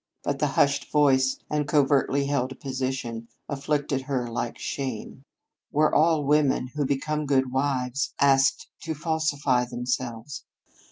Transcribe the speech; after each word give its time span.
But 0.23 0.39
the 0.39 0.47
hushed 0.47 0.91
voice 0.91 1.37
and 1.47 1.67
covertly 1.67 2.25
held 2.25 2.59
position 2.59 3.27
afflicted 3.47 4.01
her 4.01 4.27
like 4.27 4.57
shame. 4.57 5.25
Were 5.71 5.93
all 5.93 6.23
women 6.25 6.69
who 6.73 6.85
became 6.87 7.27
good 7.27 7.51
wives 7.51 8.15
asked 8.19 8.67
to 8.81 8.95
falsify 8.95 9.65
themselves? 9.65 10.43